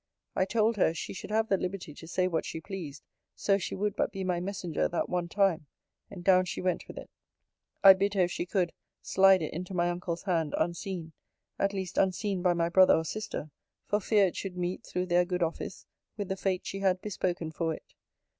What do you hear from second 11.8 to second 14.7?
unseen by my brother or sister, for fear it should